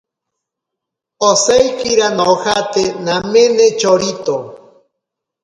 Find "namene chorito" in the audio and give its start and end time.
3.05-4.37